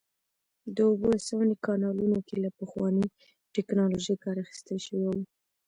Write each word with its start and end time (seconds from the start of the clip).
د 0.75 0.77
اوبو 0.89 1.07
رسونې 1.17 1.55
کانالونو 1.65 2.19
کې 2.27 2.35
له 2.43 2.49
پخوانۍ 2.59 3.05
ټکنالوژۍ 3.55 4.15
کار 4.23 4.35
اخیستل 4.45 4.77
شوی 4.87 5.05
و 5.11 5.17